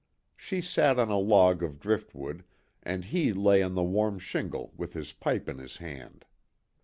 [0.35, 2.43] She sat on a log of driftwood,
[2.81, 6.25] and he lay on the warm shingle with his pipe in his hand.